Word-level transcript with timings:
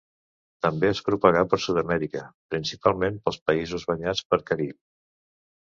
També 0.65 0.87
es 0.93 1.01
propagà 1.09 1.43
per 1.51 1.59
Sud-amèrica, 1.65 2.23
principalment 2.55 3.21
pels 3.29 3.39
països 3.53 3.89
banyats 3.93 4.27
per 4.33 4.43
Carib. 4.51 4.83